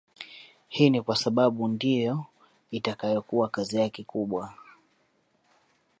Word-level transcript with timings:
Hii 0.67 0.89
ni 0.89 1.01
kwa 1.01 1.15
sababu 1.15 1.67
ndiyo 1.67 2.25
itakayokuwa 2.71 3.49
kazi 3.49 3.77
yake 3.77 4.03
kubwa 4.03 4.53